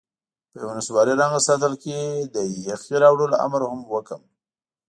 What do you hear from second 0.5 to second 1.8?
په یوه نسواري رنګه سطل